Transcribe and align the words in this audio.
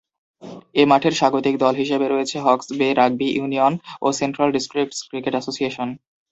এ 0.75 0.83
মাঠের 0.91 1.13
স্বাগতিক 1.19 1.55
দল 1.63 1.73
হিসেবে 1.81 2.05
রয়েছে 2.07 2.37
হক’স 2.45 2.67
বে 2.79 2.87
রাগবি 2.99 3.27
ইউনিয়ন 3.31 3.73
ও 4.01 4.17
সেন্ট্রাল 4.19 4.49
ডিস্ট্রিক্টস 4.55 4.99
ক্রিকেট 5.09 5.33
অ্যাসোসিয়েশন। 5.35 5.87